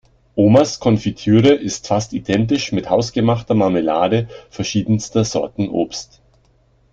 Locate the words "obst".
5.69-6.23